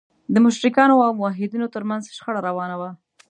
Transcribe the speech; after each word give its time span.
د 0.33 0.35
مشرکانو 0.45 0.95
او 1.05 1.11
موحدینو 1.19 1.67
تر 1.75 1.83
منځ 1.89 2.03
شخړه 2.17 2.39
روانه 2.49 2.75
وه. 2.81 2.89